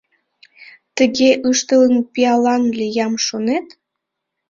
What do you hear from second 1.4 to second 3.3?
ыштылын, пиалан лиям,